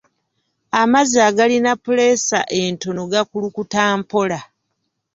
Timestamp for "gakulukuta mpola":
3.11-4.39